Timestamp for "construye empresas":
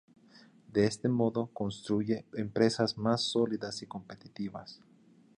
1.53-2.97